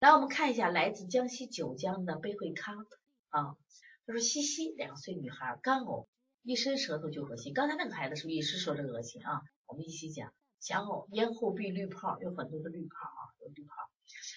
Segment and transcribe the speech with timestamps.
[0.00, 2.86] 来，我们看一下来自江西九江的贝惠康
[3.30, 3.56] 啊，
[4.06, 6.06] 他说西西两岁女孩干呕，
[6.44, 7.52] 一伸舌头就恶心。
[7.52, 9.42] 刚才那个孩子是不是也是说这个恶心啊？
[9.66, 13.74] 我们一起讲，想呕，咽后壁绿泡，有很多的绿泡啊，有绿泡。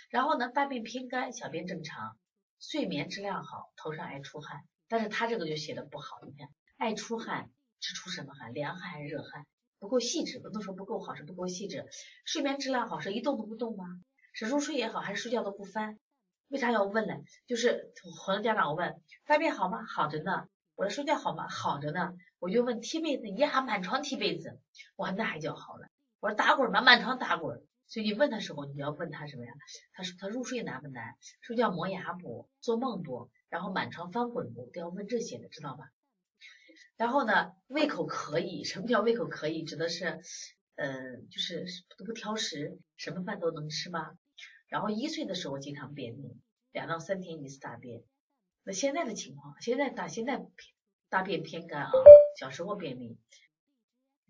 [0.09, 2.17] 然后呢，大便偏干，小便正常，
[2.59, 4.63] 睡眠质量好，头上爱出汗。
[4.87, 8.55] 但是他这个就写的不好，你看爱出汗是出什么汗？
[8.55, 9.45] 凉汗还是热汗？
[9.77, 11.85] 不够细致，不能说不够好，是不够细致。
[12.25, 13.85] 睡眠质量好是一动都不动吗？
[14.33, 15.99] 是入睡也好，还是睡觉都不翻？
[16.47, 17.13] 为啥要问呢？
[17.47, 17.93] 就是
[18.25, 19.85] 很多家长问大便好吗？
[19.85, 20.47] 好着呢。
[20.75, 21.47] 我的睡觉好吗？
[21.47, 22.13] 好着呢。
[22.39, 24.59] 我就问踢被子，呀，满床踢被子，
[24.95, 25.87] 哇，那还叫好了。
[26.19, 26.81] 我说打滚吗？
[26.81, 27.61] 满床打滚。
[27.87, 29.51] 所以你问他时候，你就要问他什么呀？
[29.93, 31.15] 他说他入睡难不难？
[31.41, 32.49] 睡觉磨牙不？
[32.61, 33.29] 做梦不？
[33.49, 34.69] 然后满床翻滚不？
[34.73, 35.91] 都要问这些的，知道吧？
[36.97, 38.63] 然后呢，胃口可以？
[38.63, 39.63] 什么叫胃口可以？
[39.63, 40.21] 指的是，
[40.75, 41.65] 呃，就是
[41.97, 44.17] 都不挑食，什么饭都能吃吗？
[44.71, 46.39] 然后一岁的时候经常便秘，
[46.71, 48.05] 两到三天一次大便。
[48.63, 50.47] 那现在的情况，现在大现在
[51.09, 51.91] 大便偏干啊，
[52.39, 53.17] 小时候便秘，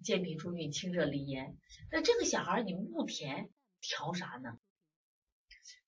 [0.01, 1.55] 健脾助运，清热利咽。
[1.91, 4.57] 那这个小孩你目前调啥呢？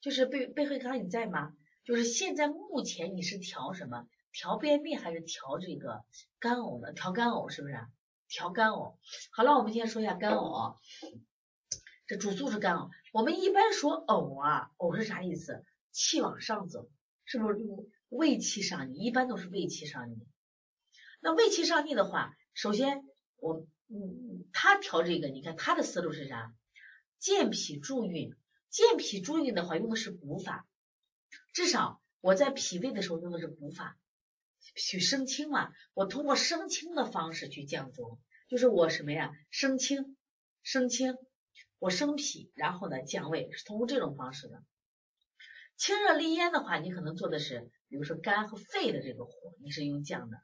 [0.01, 1.57] 就是贝贝惠康你在吗？
[1.83, 4.07] 就是现在目前你是调什么？
[4.31, 6.05] 调便秘还是调这个
[6.37, 6.93] 干呕呢？
[6.93, 7.87] 调干呕是不是？
[8.27, 8.97] 调干呕。
[9.31, 10.77] 好了，我们先说一下干呕。
[12.17, 12.89] 主诉是干呕。
[13.11, 15.63] 我们一般说呕啊，呕是啥意思？
[15.91, 16.89] 气往上走，
[17.25, 17.59] 是不是
[18.09, 18.97] 胃气上逆？
[18.99, 20.17] 一般都是胃气上逆。
[21.21, 23.03] 那胃气上逆的话，首先
[23.37, 26.53] 我嗯，他调这个，你看他的思路是啥？
[27.19, 28.35] 健脾助运，
[28.69, 30.67] 健脾助运的话用的是补法，
[31.53, 33.97] 至少我在脾胃的时候用的是补法，
[34.75, 35.71] 去升清嘛。
[35.93, 39.31] 我通过升清的方式去降浊，就是我什么呀？
[39.51, 40.17] 升清，
[40.63, 41.17] 升清。
[41.83, 44.63] 我生脾，然后呢降胃，是通过这种方式的。
[45.75, 50.37] 清热利咽的话，你可能做的是，比如说肝和肺的这个火，你是用降的。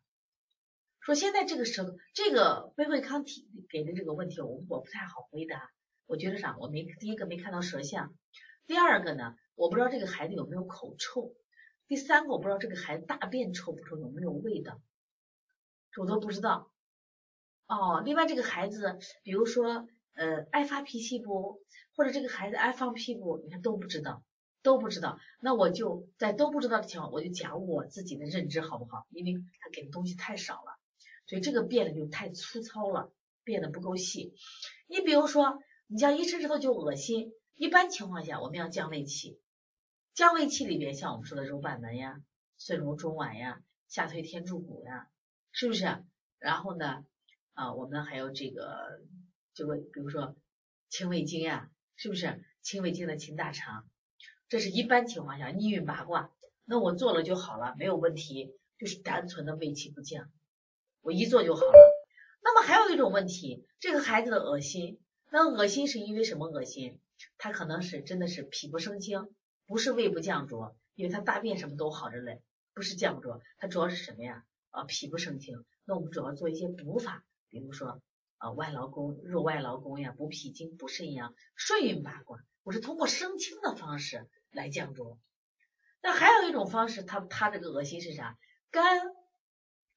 [1.00, 5.72] 说现在这个时候，这个贝惠康提给的这个问题，我我不太好回答。
[6.08, 6.58] 我觉得啥？
[6.60, 8.14] 我没第一个没看到舌象，
[8.67, 11.33] 第二个呢，我不知道这个孩子有没有口臭，
[11.88, 14.82] 第三个我不知道这个孩子大便臭不臭，有没有味道，
[15.95, 16.70] 我都不知道。
[17.66, 19.88] 哦，另外这个孩子，比如说。
[20.14, 21.61] 呃，爱发脾气不？
[21.95, 23.37] 或者这个孩子爱放屁不？
[23.43, 24.23] 你看都不知道，
[24.64, 25.20] 都不知道。
[25.42, 29.08] 那我就在都不知道的情况，我就讲我自己的认知好不好？
[29.11, 30.77] 因为他给的东西太少了，
[31.25, 33.11] 所以这个变得就太粗糙了，
[33.43, 34.33] 变得不够细。
[34.87, 39.39] 你比如说，你像一伸舌头就恶心，一般情况下我们要降胃气，
[40.14, 42.21] 降胃气里边像我们说的揉板门呀、
[42.58, 45.09] 顺揉中脘呀、下推天柱骨呀，
[45.52, 45.86] 是不是？
[46.39, 47.05] 然后呢，
[47.53, 49.02] 啊，我们还有这个。
[49.59, 50.37] 就会比如说
[50.87, 53.86] 清胃经呀，是不是清胃经的清大肠？
[54.47, 56.31] 这是一般情况下逆运八卦，
[56.64, 60.31] 那我做了就好了，没有问题，就是单纯的胃气不降，
[61.02, 62.05] 我一做就好了。
[62.42, 67.02] 那么还有一种问题，这个孩子的恶心，那恶心是因为什么恶心？
[67.37, 69.36] 他可能是真的是脾不生清，
[69.67, 72.41] 不是胃不降浊，因为他大便什么都好着嘞，
[72.73, 74.45] 不是降浊，他主要是什么呀？
[74.70, 75.65] 啊，脾不生清。
[75.83, 78.02] 那我们主要做一些补法，比如说。
[78.39, 85.20] 啊，外劳宫、入外劳宫呀，补脾经、补肾阳、顺运八卦，我是通过升清的方式来降浊。
[86.02, 88.38] 那还有一种方式，他他这个恶心是啥？
[88.72, 89.02] 肝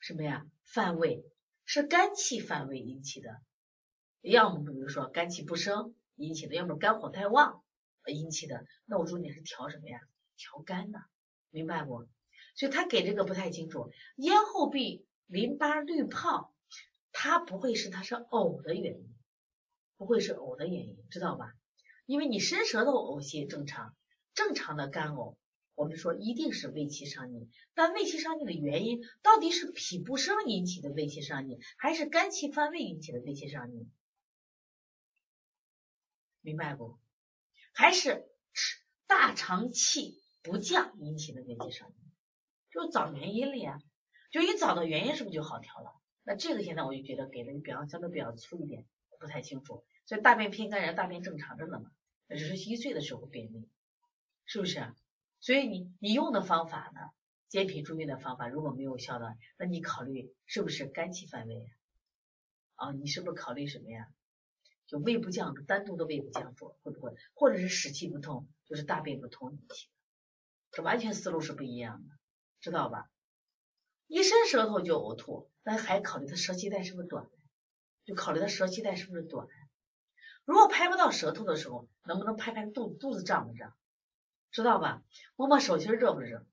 [0.01, 0.45] 什么呀？
[0.65, 1.25] 犯胃，
[1.65, 3.31] 是肝气犯胃引起的。
[4.21, 7.63] 要么比如说肝气不升引起的，要么肝火太旺
[8.07, 8.67] 引起的。
[8.87, 10.01] 那我重点是调什么呀？
[10.37, 10.99] 调肝的，
[11.51, 12.09] 明白不？
[12.57, 13.93] 所以他给这个不太清楚。
[14.17, 16.52] 咽后壁淋巴滤泡。
[17.13, 19.15] 它不会是它是呕的原因，
[19.97, 21.53] 不会是呕的原因，知道吧？
[22.07, 23.95] 因为你伸舌头呕心正常，
[24.35, 25.37] 正常的干呕，
[25.75, 27.49] 我们说一定是胃气上逆。
[27.75, 33.89] 但胃气上逆的原因到底是脾不升引起的胃气上逆，还是肝气犯胃引起的胃气上逆？
[36.41, 36.99] 明白不？
[37.73, 41.95] 还是吃大肠气不降引起的胃气上逆？
[42.71, 43.79] 就找原因了呀！
[44.33, 46.02] 就一找到原因，是不是就好调了？
[46.25, 48.87] 那这个现在我就觉得给的比较相对比较粗一点，
[49.19, 49.85] 不太清楚。
[50.05, 51.91] 所以大便偏干，人大便正常着呢嘛，
[52.27, 53.69] 那只是一岁的时候便秘，
[54.47, 54.93] 是不是？
[55.41, 57.01] 所以你你用的方法呢，
[57.49, 61.69] 健脾助运的方法如果没有效的，那你考虑是不是肝气犯胃
[62.77, 62.93] 啊？
[62.93, 64.07] 你是不是考虑什么呀？
[64.87, 67.15] 就胃不降，单独的胃不降浊会不会？
[67.35, 69.93] 或者是湿气不通，就是大便不通引起的，
[70.71, 72.15] 这完全思路是不一样的，
[72.61, 73.11] 知道吧？
[74.07, 75.52] 一伸舌头就呕吐。
[75.63, 77.29] 那还考虑他舌系带是不是短？
[78.05, 79.47] 就考虑他舌系带是不是短。
[80.45, 83.73] 如果拍不到舌头的时候，能不能拍拍肚肚子胀不胀？
[84.51, 85.03] 知道吧？
[85.37, 86.45] 摸摸手心热不热？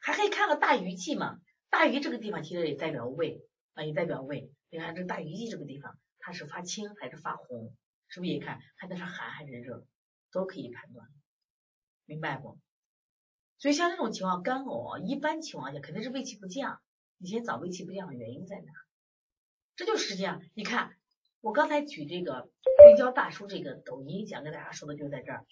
[0.00, 1.40] 还可以看个大鱼际嘛，
[1.70, 4.52] 大鱼这个地方其实也代表胃啊，也代表胃。
[4.70, 7.74] 你看这大鱼际这个地方，它是发青还是发红？
[8.06, 9.84] 是不是也看看它是寒还是热，
[10.30, 11.06] 都可以判断，
[12.06, 12.58] 明白不？
[13.58, 16.80] 所以像这种情况干呕，一般情况下肯定是胃气不降。
[17.18, 18.72] 你先找胃气不降的原因在哪？
[19.76, 20.96] 这就实际上你看，
[21.40, 25.46] 我刚才举这个硅胶大叔这个抖音想跟大家说的就在这儿。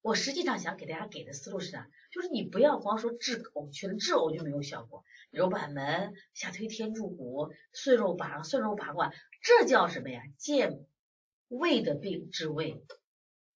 [0.00, 1.88] 我实际上想给大家给的思路是啥？
[2.10, 5.04] 就是你不要光说治呕，去了治呕就没有效果。
[5.30, 9.12] 揉板门、下推天柱骨、顺肉拔顺肉拔罐，
[9.42, 10.22] 这叫什么呀？
[10.38, 10.86] 健
[11.48, 12.82] 胃的病治胃，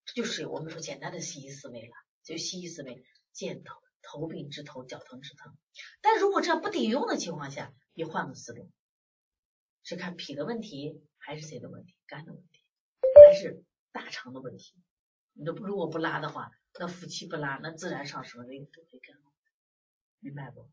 [0.05, 1.95] 这就是我们说简单的西医思维了。
[2.23, 3.03] 就西医思维。
[3.33, 5.57] 肩头头病治头，脚疼治疼。
[6.01, 8.71] 但如果这样不顶用的情况下，你换个思路，
[9.83, 11.95] 是看脾的问题，还是谁的问题？
[12.07, 12.65] 肝的问题，
[13.27, 14.75] 还是大肠的问题？
[15.33, 19.33] 你这如果不拉的话，那腹气不拉，那自然上升，胃就会更好。
[20.19, 20.69] 明白不？